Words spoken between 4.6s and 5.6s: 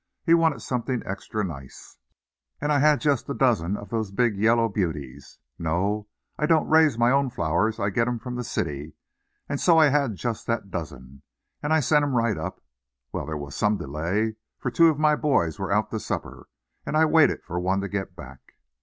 beauties.